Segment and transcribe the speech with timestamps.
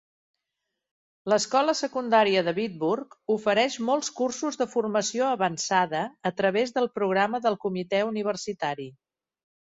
[1.33, 7.61] L'escola secundària de Bitburg ofereix molts cursos de formació avançada a través del programa del
[7.69, 8.91] comitè universitari.